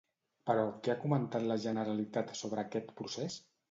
Però, 0.49 0.63
què 0.87 0.93
ha 0.93 1.03
comentat 1.03 1.47
la 1.53 1.59
Generalitat 1.69 2.37
sobre 2.45 2.69
aquest 2.69 2.95
procés? 3.01 3.43